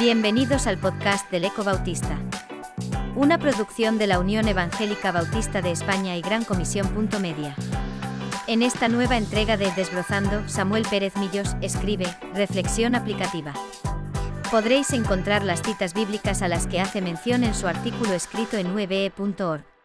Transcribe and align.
Bienvenidos 0.00 0.66
al 0.66 0.78
podcast 0.78 1.30
del 1.30 1.44
Eco 1.44 1.62
Bautista. 1.62 2.18
Una 3.14 3.36
producción 3.36 3.98
de 3.98 4.06
la 4.06 4.18
Unión 4.18 4.48
Evangélica 4.48 5.12
Bautista 5.12 5.60
de 5.60 5.70
España 5.70 6.16
y 6.16 6.22
Gran 6.22 6.44
Comisión. 6.44 6.88
Media. 7.20 7.54
En 8.46 8.62
esta 8.62 8.88
nueva 8.88 9.18
entrega 9.18 9.58
de 9.58 9.70
Desbrozando, 9.72 10.48
Samuel 10.48 10.86
Pérez 10.88 11.14
Millos 11.16 11.56
escribe, 11.60 12.06
Reflexión 12.32 12.94
aplicativa. 12.94 13.52
Podréis 14.50 14.90
encontrar 14.94 15.44
las 15.44 15.60
citas 15.60 15.92
bíblicas 15.92 16.40
a 16.40 16.48
las 16.48 16.66
que 16.66 16.80
hace 16.80 17.02
mención 17.02 17.44
en 17.44 17.54
su 17.54 17.68
artículo 17.68 18.14
escrito 18.14 18.56
en 18.56 18.70
ube.org. 18.70 19.77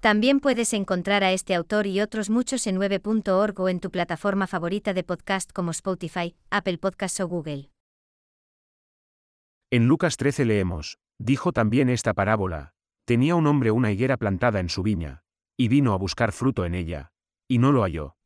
También 0.00 0.40
puedes 0.40 0.72
encontrar 0.72 1.22
a 1.24 1.32
este 1.32 1.54
autor 1.54 1.86
y 1.86 2.00
otros 2.00 2.30
muchos 2.30 2.66
en 2.66 2.76
9.org 2.76 3.60
o 3.60 3.68
en 3.68 3.80
tu 3.80 3.90
plataforma 3.90 4.46
favorita 4.46 4.94
de 4.94 5.04
podcast 5.04 5.52
como 5.52 5.72
Spotify, 5.72 6.34
Apple 6.48 6.78
Podcasts 6.78 7.20
o 7.20 7.28
Google. 7.28 7.70
En 9.70 9.88
Lucas 9.88 10.16
13 10.16 10.46
leemos, 10.46 10.98
dijo 11.18 11.52
también 11.52 11.90
esta 11.90 12.14
parábola, 12.14 12.72
tenía 13.04 13.34
un 13.34 13.46
hombre 13.46 13.72
una 13.72 13.92
higuera 13.92 14.16
plantada 14.16 14.58
en 14.58 14.70
su 14.70 14.82
viña, 14.82 15.22
y 15.58 15.68
vino 15.68 15.92
a 15.92 15.98
buscar 15.98 16.32
fruto 16.32 16.64
en 16.64 16.74
ella, 16.74 17.12
y 17.46 17.58
no 17.58 17.70
lo 17.70 17.82
halló. 17.82 18.16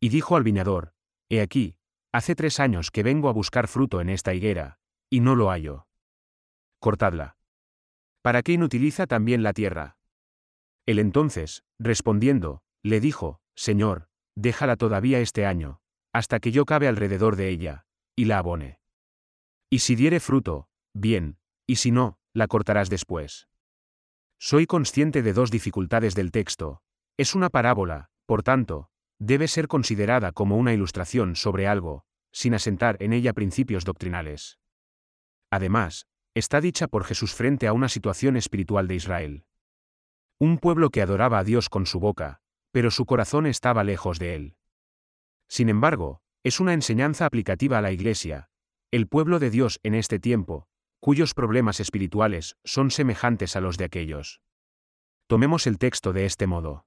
Y 0.00 0.10
dijo 0.10 0.36
al 0.36 0.44
viñador, 0.44 0.94
He 1.28 1.40
aquí, 1.40 1.74
hace 2.12 2.36
tres 2.36 2.60
años 2.60 2.92
que 2.92 3.02
vengo 3.02 3.28
a 3.28 3.32
buscar 3.32 3.66
fruto 3.66 4.00
en 4.00 4.10
esta 4.10 4.32
higuera, 4.32 4.78
y 5.10 5.18
no 5.18 5.34
lo 5.34 5.50
hallo. 5.50 5.88
Cortadla. 6.78 7.36
¿Para 8.22 8.42
qué 8.42 8.52
inutiliza 8.52 9.08
también 9.08 9.42
la 9.42 9.52
tierra? 9.52 9.96
Él 10.86 10.98
entonces, 10.98 11.64
respondiendo, 11.78 12.62
le 12.82 13.00
dijo, 13.00 13.40
Señor, 13.54 14.08
déjala 14.36 14.76
todavía 14.76 15.20
este 15.20 15.46
año, 15.46 15.80
hasta 16.12 16.40
que 16.40 16.52
yo 16.52 16.64
cabe 16.66 16.88
alrededor 16.88 17.36
de 17.36 17.48
ella, 17.48 17.86
y 18.16 18.26
la 18.26 18.38
abone. 18.38 18.78
Y 19.70 19.80
si 19.80 19.94
diere 19.94 20.20
fruto, 20.20 20.68
bien, 20.92 21.38
y 21.66 21.76
si 21.76 21.90
no, 21.90 22.18
la 22.32 22.46
cortarás 22.46 22.90
después. 22.90 23.48
Soy 24.38 24.66
consciente 24.66 25.22
de 25.22 25.32
dos 25.32 25.50
dificultades 25.50 26.14
del 26.14 26.30
texto. 26.30 26.82
Es 27.16 27.34
una 27.34 27.48
parábola, 27.48 28.10
por 28.26 28.42
tanto, 28.42 28.90
debe 29.18 29.48
ser 29.48 29.68
considerada 29.68 30.32
como 30.32 30.56
una 30.56 30.74
ilustración 30.74 31.36
sobre 31.36 31.66
algo, 31.66 32.04
sin 32.32 32.54
asentar 32.54 32.96
en 33.00 33.12
ella 33.12 33.32
principios 33.32 33.84
doctrinales. 33.84 34.58
Además, 35.50 36.06
está 36.34 36.60
dicha 36.60 36.88
por 36.88 37.04
Jesús 37.04 37.32
frente 37.32 37.66
a 37.66 37.72
una 37.72 37.88
situación 37.88 38.36
espiritual 38.36 38.88
de 38.88 38.96
Israel. 38.96 39.44
Un 40.38 40.58
pueblo 40.58 40.90
que 40.90 41.02
adoraba 41.02 41.38
a 41.38 41.44
Dios 41.44 41.68
con 41.68 41.86
su 41.86 42.00
boca, 42.00 42.40
pero 42.72 42.90
su 42.90 43.06
corazón 43.06 43.46
estaba 43.46 43.84
lejos 43.84 44.18
de 44.18 44.34
él. 44.34 44.56
Sin 45.48 45.68
embargo, 45.68 46.22
es 46.42 46.60
una 46.60 46.72
enseñanza 46.72 47.26
aplicativa 47.26 47.78
a 47.78 47.82
la 47.82 47.92
Iglesia, 47.92 48.50
el 48.90 49.06
pueblo 49.06 49.38
de 49.38 49.50
Dios 49.50 49.80
en 49.82 49.94
este 49.94 50.18
tiempo, 50.18 50.68
cuyos 51.00 51.34
problemas 51.34 51.80
espirituales 51.80 52.56
son 52.64 52.90
semejantes 52.90 53.56
a 53.56 53.60
los 53.60 53.76
de 53.76 53.84
aquellos. 53.84 54.40
Tomemos 55.26 55.66
el 55.66 55.78
texto 55.78 56.12
de 56.12 56.26
este 56.26 56.46
modo. 56.46 56.86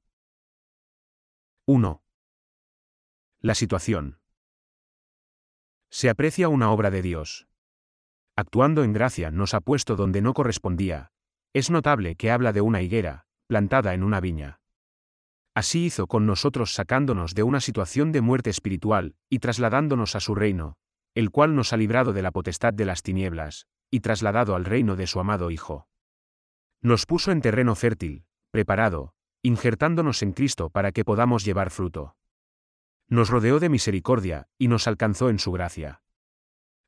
1. 1.66 2.02
La 3.42 3.56
situación. 3.56 4.20
Se 5.90 6.10
aprecia 6.10 6.50
una 6.50 6.72
obra 6.72 6.90
de 6.92 7.02
Dios. 7.02 7.48
Actuando 8.36 8.84
en 8.84 8.94
gracia 8.94 9.32
nos 9.32 9.54
ha 9.54 9.62
puesto 9.62 9.96
donde 9.96 10.22
no 10.22 10.34
correspondía. 10.34 11.12
Es 11.54 11.70
notable 11.70 12.16
que 12.16 12.32
habla 12.32 12.54
de 12.54 12.62
una 12.62 12.82
higuera, 12.82 13.27
plantada 13.48 13.94
en 13.94 14.04
una 14.04 14.20
viña. 14.20 14.60
Así 15.56 15.86
hizo 15.86 16.06
con 16.06 16.28
nosotros 16.28 16.74
sacándonos 16.74 17.34
de 17.34 17.44
una 17.44 17.60
situación 17.60 18.12
de 18.12 18.22
muerte 18.22 18.52
espiritual, 18.52 19.16
y 19.30 19.40
trasladándonos 19.40 20.16
a 20.16 20.20
su 20.20 20.36
reino, 20.36 20.78
el 21.16 21.32
cual 21.32 21.56
nos 21.56 21.74
ha 21.74 21.78
librado 21.78 22.14
de 22.14 22.22
la 22.22 22.32
potestad 22.32 22.74
de 22.74 22.86
las 22.86 23.02
tinieblas, 23.02 23.66
y 23.90 24.02
trasladado 24.02 24.56
al 24.56 24.66
reino 24.66 24.96
de 24.96 25.08
su 25.08 25.20
amado 25.20 25.50
Hijo. 25.50 25.88
Nos 26.82 27.08
puso 27.08 27.32
en 27.32 27.42
terreno 27.42 27.74
fértil, 27.74 28.26
preparado, 28.52 29.16
injertándonos 29.42 30.22
en 30.22 30.34
Cristo 30.34 30.70
para 30.70 30.92
que 30.92 31.04
podamos 31.04 31.44
llevar 31.44 31.72
fruto. 31.72 32.16
Nos 33.08 33.30
rodeó 33.30 33.60
de 33.60 33.70
misericordia, 33.70 34.48
y 34.60 34.68
nos 34.68 34.88
alcanzó 34.88 35.30
en 35.30 35.40
su 35.40 35.52
gracia. 35.52 36.04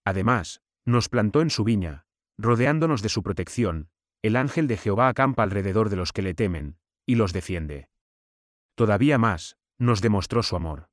Además, 0.06 0.62
nos 0.86 1.10
plantó 1.10 1.42
en 1.42 1.50
su 1.50 1.64
viña, 1.64 2.06
rodeándonos 2.38 3.02
de 3.02 3.10
su 3.10 3.24
protección, 3.24 3.90
el 4.22 4.36
ángel 4.36 4.68
de 4.68 4.78
Jehová 4.78 5.08
acampa 5.08 5.44
alrededor 5.44 5.90
de 5.90 5.96
los 5.96 6.12
que 6.12 6.22
le 6.22 6.34
temen, 6.34 6.78
y 7.06 7.16
los 7.16 7.32
defiende. 7.32 7.90
Todavía 8.76 9.18
más, 9.18 9.58
nos 9.78 10.02
demostró 10.02 10.44
su 10.44 10.56
amor. 10.56 10.90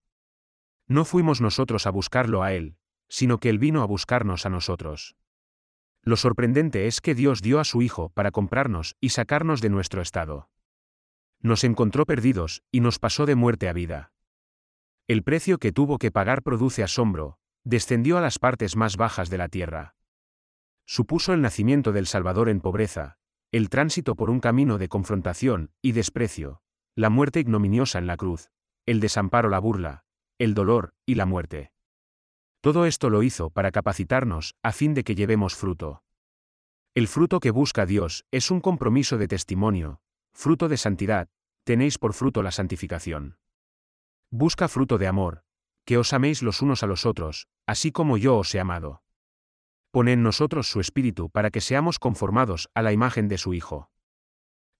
No 0.86 1.04
fuimos 1.04 1.40
nosotros 1.40 1.86
a 1.86 1.90
buscarlo 1.90 2.42
a 2.42 2.52
él, 2.52 2.76
sino 3.08 3.38
que 3.38 3.48
él 3.48 3.58
vino 3.58 3.82
a 3.82 3.86
buscarnos 3.86 4.46
a 4.46 4.50
nosotros. 4.50 5.16
Lo 6.02 6.16
sorprendente 6.16 6.86
es 6.86 7.00
que 7.00 7.16
Dios 7.16 7.42
dio 7.42 7.58
a 7.58 7.64
su 7.64 7.82
Hijo 7.82 8.10
para 8.10 8.30
comprarnos 8.30 8.96
y 9.00 9.08
sacarnos 9.08 9.60
de 9.60 9.70
nuestro 9.70 10.02
estado. 10.02 10.48
Nos 11.40 11.64
encontró 11.64 12.06
perdidos, 12.06 12.62
y 12.70 12.80
nos 12.80 13.00
pasó 13.00 13.26
de 13.26 13.34
muerte 13.34 13.68
a 13.68 13.72
vida. 13.72 14.12
El 15.08 15.24
precio 15.24 15.58
que 15.58 15.72
tuvo 15.72 15.98
que 15.98 16.12
pagar 16.12 16.42
produce 16.42 16.84
asombro, 16.84 17.38
descendió 17.64 18.18
a 18.18 18.20
las 18.20 18.38
partes 18.38 18.76
más 18.76 18.96
bajas 18.96 19.30
de 19.30 19.38
la 19.38 19.48
tierra 19.48 19.95
supuso 20.86 21.32
el 21.32 21.42
nacimiento 21.42 21.92
del 21.92 22.06
Salvador 22.06 22.48
en 22.48 22.60
pobreza, 22.60 23.18
el 23.52 23.68
tránsito 23.68 24.14
por 24.14 24.30
un 24.30 24.40
camino 24.40 24.78
de 24.78 24.88
confrontación 24.88 25.72
y 25.82 25.92
desprecio, 25.92 26.62
la 26.94 27.10
muerte 27.10 27.40
ignominiosa 27.40 27.98
en 27.98 28.06
la 28.06 28.16
cruz, 28.16 28.50
el 28.86 29.00
desamparo, 29.00 29.48
la 29.48 29.58
burla, 29.58 30.04
el 30.38 30.54
dolor 30.54 30.94
y 31.04 31.16
la 31.16 31.26
muerte. 31.26 31.72
Todo 32.60 32.86
esto 32.86 33.10
lo 33.10 33.22
hizo 33.22 33.50
para 33.50 33.72
capacitarnos, 33.72 34.54
a 34.62 34.72
fin 34.72 34.94
de 34.94 35.04
que 35.04 35.14
llevemos 35.14 35.54
fruto. 35.54 36.04
El 36.94 37.08
fruto 37.08 37.40
que 37.40 37.50
busca 37.50 37.84
Dios 37.84 38.24
es 38.30 38.50
un 38.50 38.60
compromiso 38.60 39.18
de 39.18 39.28
testimonio, 39.28 40.00
fruto 40.32 40.68
de 40.68 40.76
santidad, 40.76 41.28
tenéis 41.64 41.98
por 41.98 42.14
fruto 42.14 42.42
la 42.42 42.52
santificación. 42.52 43.38
Busca 44.30 44.68
fruto 44.68 44.98
de 44.98 45.06
amor, 45.06 45.44
que 45.84 45.98
os 45.98 46.12
améis 46.12 46.42
los 46.42 46.62
unos 46.62 46.82
a 46.82 46.86
los 46.86 47.06
otros, 47.06 47.48
así 47.66 47.92
como 47.92 48.16
yo 48.16 48.36
os 48.38 48.54
he 48.54 48.60
amado 48.60 49.02
pone 49.96 50.12
en 50.12 50.22
nosotros 50.22 50.68
su 50.68 50.80
espíritu 50.80 51.30
para 51.30 51.48
que 51.48 51.62
seamos 51.62 51.98
conformados 51.98 52.68
a 52.74 52.82
la 52.82 52.92
imagen 52.92 53.28
de 53.28 53.38
su 53.38 53.54
Hijo. 53.54 53.90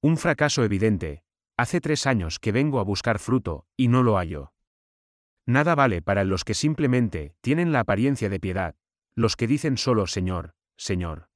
Un 0.03 0.19
fracaso 0.19 0.63
evidente, 0.63 1.23
hace 1.57 1.81
tres 1.81 2.07
años 2.07 2.39
que 2.39 2.53
vengo 2.53 2.81
a 2.81 2.85
buscar 2.85 3.19
fruto, 3.19 3.65
y 3.79 3.89
no 3.89 4.03
lo 4.03 4.19
hallo. 4.19 4.53
Nada 5.47 5.75
vale 5.75 6.03
para 6.03 6.25
los 6.25 6.45
que 6.45 6.53
simplemente 6.53 7.35
tienen 7.41 7.73
la 7.73 7.81
apariencia 7.81 8.29
de 8.29 8.39
piedad, 8.39 8.75
los 9.15 9.37
que 9.37 9.47
dicen 9.47 9.79
solo 9.79 10.07
Señor, 10.07 10.55
Señor. 10.77 11.31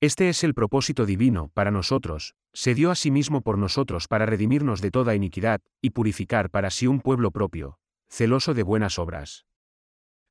Este 0.00 0.30
es 0.30 0.42
el 0.42 0.54
propósito 0.54 1.04
divino 1.04 1.50
para 1.52 1.70
nosotros, 1.70 2.34
se 2.54 2.74
dio 2.74 2.90
a 2.90 2.94
sí 2.94 3.10
mismo 3.10 3.42
por 3.42 3.58
nosotros 3.58 4.08
para 4.08 4.24
redimirnos 4.24 4.80
de 4.80 4.90
toda 4.90 5.14
iniquidad, 5.14 5.60
y 5.82 5.90
purificar 5.90 6.48
para 6.48 6.70
sí 6.70 6.86
un 6.86 7.02
pueblo 7.02 7.30
propio, 7.30 7.78
celoso 8.08 8.54
de 8.54 8.62
buenas 8.62 8.98
obras. 8.98 9.44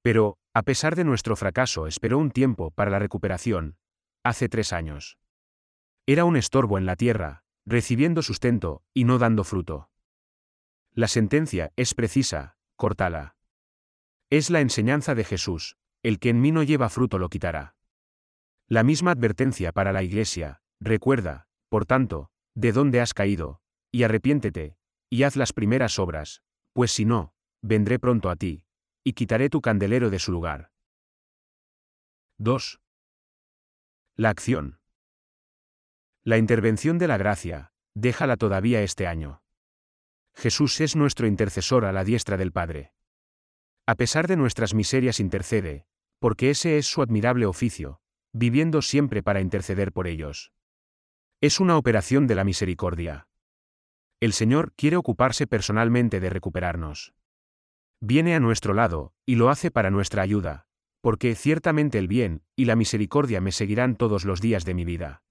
Pero, 0.01 0.39
a 0.55 0.63
pesar 0.63 0.95
de 0.95 1.03
nuestro 1.03 1.35
fracaso, 1.35 1.85
esperó 1.85 2.17
un 2.17 2.31
tiempo 2.31 2.71
para 2.71 2.89
la 2.89 2.97
recuperación, 2.97 3.75
hace 4.23 4.47
tres 4.47 4.71
años. 4.71 5.17
Era 6.07 6.23
un 6.23 6.38
estorbo 6.38 6.77
en 6.77 6.85
la 6.85 6.95
tierra, 6.95 7.43
recibiendo 7.66 8.21
sustento, 8.21 8.81
y 8.94 9.03
no 9.03 9.17
dando 9.17 9.44
fruto. 9.44 9.89
La 10.94 11.09
sentencia 11.09 11.73
es 11.75 11.94
precisa, 11.94 12.55
cortala. 12.77 13.35
Es 14.29 14.49
la 14.49 14.61
enseñanza 14.61 15.13
de 15.13 15.25
Jesús, 15.25 15.75
el 16.03 16.19
que 16.19 16.29
en 16.29 16.39
mí 16.39 16.53
no 16.53 16.63
lleva 16.63 16.88
fruto 16.88 17.19
lo 17.19 17.27
quitará. 17.27 17.75
La 18.69 18.83
misma 18.83 19.11
advertencia 19.11 19.73
para 19.73 19.91
la 19.91 20.03
Iglesia, 20.03 20.61
recuerda, 20.79 21.49
por 21.67 21.85
tanto, 21.85 22.31
de 22.53 22.71
dónde 22.71 23.01
has 23.01 23.13
caído, 23.13 23.59
y 23.91 24.03
arrepiéntete, 24.03 24.77
y 25.09 25.23
haz 25.23 25.35
las 25.35 25.51
primeras 25.51 25.99
obras, 25.99 26.44
pues 26.71 26.94
si 26.94 27.03
no, 27.03 27.33
vendré 27.61 27.99
pronto 27.99 28.29
a 28.29 28.38
ti, 28.38 28.64
y 29.07 29.13
quitaré 29.13 29.51
tu 29.51 29.61
candelero 29.61 30.09
de 30.09 30.17
su 30.17 30.31
lugar. 30.31 30.71
2. 32.39 32.81
La 34.15 34.31
acción. 34.31 34.80
La 36.24 36.39
intervención 36.39 36.97
de 36.97 37.07
la 37.07 37.18
gracia, 37.18 37.71
déjala 37.94 38.35
todavía 38.35 38.81
este 38.81 39.06
año. 39.06 39.44
Jesús 40.33 40.81
es 40.81 40.95
nuestro 40.95 41.27
intercesor 41.27 41.85
a 41.85 41.91
la 41.91 42.03
diestra 42.03 42.35
del 42.35 42.51
Padre. 42.51 42.94
A 43.85 43.94
pesar 43.94 44.25
de 44.27 44.38
nuestras 44.38 44.74
miserias 44.74 45.19
intercede, 45.19 45.85
porque 46.18 46.50
ese 46.50 46.80
es 46.80 46.88
su 46.88 47.03
admirable 47.03 47.45
oficio, 47.45 48.01
viviendo 48.33 48.81
siempre 48.81 49.21
para 49.21 49.39
interceder 49.39 49.91
por 49.91 50.07
ellos. 50.07 50.51
Es 51.41 51.59
una 51.59 51.77
operación 51.77 52.25
de 52.25 52.33
la 52.33 52.44
misericordia. 52.44 53.27
El 54.19 54.33
Señor 54.33 54.74
quiere 54.74 54.97
ocuparse 54.97 55.45
personalmente 55.45 56.19
de 56.19 56.31
recuperarnos 56.31 57.13
viene 58.06 58.36
a 58.36 58.40
nuestro 58.40 58.75
lado, 58.75 59.13
y 59.25 59.36
lo 59.36 59.50
hace 59.50 59.72
para 59.72 59.90
nuestra 59.90 60.22
ayuda, 60.22 60.68
porque 61.02 61.34
ciertamente 61.34 61.98
el 61.98 62.07
bien 62.07 62.44
y 62.56 62.66
la 62.66 62.75
misericordia 62.75 63.42
me 63.42 63.52
seguirán 63.52 63.96
todos 63.96 64.25
los 64.25 64.42
días 64.42 64.63
de 64.63 64.75
mi 64.75 64.86
vida. 64.86 65.24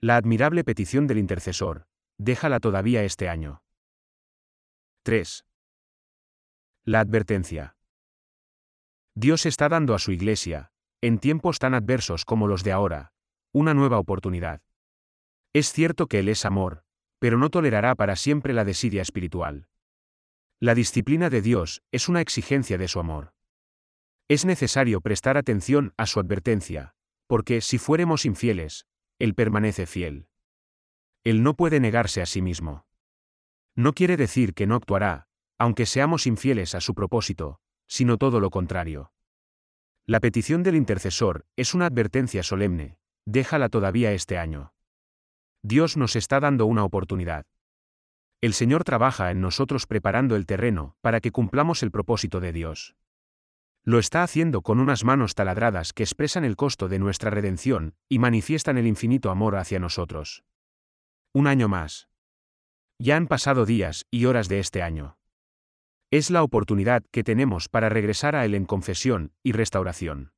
La 0.00 0.16
admirable 0.16 0.62
petición 0.62 1.08
del 1.08 1.18
intercesor, 1.18 1.88
déjala 2.16 2.60
todavía 2.60 3.02
este 3.02 3.28
año. 3.28 3.64
3. 5.02 5.44
La 6.84 7.00
advertencia. 7.00 7.76
Dios 9.16 9.44
está 9.44 9.68
dando 9.68 9.94
a 9.94 9.98
su 9.98 10.12
iglesia, 10.12 10.70
en 11.00 11.18
tiempos 11.18 11.58
tan 11.58 11.74
adversos 11.74 12.24
como 12.24 12.46
los 12.46 12.62
de 12.62 12.70
ahora, 12.70 13.12
una 13.52 13.74
nueva 13.74 13.98
oportunidad. 13.98 14.62
Es 15.52 15.72
cierto 15.72 16.06
que 16.06 16.20
Él 16.20 16.28
es 16.28 16.44
amor, 16.44 16.84
pero 17.18 17.36
no 17.36 17.50
tolerará 17.50 17.96
para 17.96 18.14
siempre 18.14 18.52
la 18.54 18.64
desidia 18.64 19.02
espiritual. 19.02 19.69
La 20.62 20.74
disciplina 20.74 21.30
de 21.30 21.40
Dios 21.40 21.82
es 21.90 22.10
una 22.10 22.20
exigencia 22.20 22.76
de 22.76 22.86
su 22.86 23.00
amor. 23.00 23.32
Es 24.28 24.44
necesario 24.44 25.00
prestar 25.00 25.38
atención 25.38 25.94
a 25.96 26.04
su 26.04 26.20
advertencia, 26.20 26.94
porque 27.26 27.62
si 27.62 27.78
fuéramos 27.78 28.26
infieles, 28.26 28.84
Él 29.18 29.34
permanece 29.34 29.86
fiel. 29.86 30.28
Él 31.24 31.42
no 31.42 31.54
puede 31.54 31.80
negarse 31.80 32.20
a 32.20 32.26
sí 32.26 32.42
mismo. 32.42 32.84
No 33.74 33.94
quiere 33.94 34.18
decir 34.18 34.52
que 34.52 34.66
no 34.66 34.74
actuará, 34.74 35.28
aunque 35.56 35.86
seamos 35.86 36.26
infieles 36.26 36.74
a 36.74 36.82
su 36.82 36.94
propósito, 36.94 37.58
sino 37.86 38.18
todo 38.18 38.38
lo 38.38 38.50
contrario. 38.50 39.12
La 40.04 40.20
petición 40.20 40.62
del 40.62 40.76
intercesor 40.76 41.46
es 41.56 41.72
una 41.72 41.86
advertencia 41.86 42.42
solemne, 42.42 42.98
déjala 43.24 43.70
todavía 43.70 44.12
este 44.12 44.36
año. 44.36 44.74
Dios 45.62 45.96
nos 45.96 46.16
está 46.16 46.38
dando 46.38 46.66
una 46.66 46.84
oportunidad. 46.84 47.46
El 48.40 48.54
Señor 48.54 48.84
trabaja 48.84 49.30
en 49.30 49.40
nosotros 49.42 49.86
preparando 49.86 50.34
el 50.34 50.46
terreno 50.46 50.96
para 51.02 51.20
que 51.20 51.30
cumplamos 51.30 51.82
el 51.82 51.90
propósito 51.90 52.40
de 52.40 52.52
Dios. 52.52 52.96
Lo 53.82 53.98
está 53.98 54.22
haciendo 54.22 54.62
con 54.62 54.80
unas 54.80 55.04
manos 55.04 55.34
taladradas 55.34 55.92
que 55.92 56.02
expresan 56.02 56.44
el 56.44 56.56
costo 56.56 56.88
de 56.88 56.98
nuestra 56.98 57.30
redención 57.30 57.94
y 58.08 58.18
manifiestan 58.18 58.78
el 58.78 58.86
infinito 58.86 59.30
amor 59.30 59.56
hacia 59.56 59.78
nosotros. 59.78 60.44
Un 61.32 61.46
año 61.46 61.68
más. 61.68 62.08
Ya 62.98 63.16
han 63.16 63.26
pasado 63.26 63.66
días 63.66 64.06
y 64.10 64.24
horas 64.24 64.48
de 64.48 64.58
este 64.58 64.82
año. 64.82 65.18
Es 66.10 66.30
la 66.30 66.42
oportunidad 66.42 67.04
que 67.10 67.22
tenemos 67.22 67.68
para 67.68 67.88
regresar 67.88 68.36
a 68.36 68.44
Él 68.44 68.54
en 68.54 68.64
confesión 68.64 69.32
y 69.42 69.52
restauración. 69.52 70.32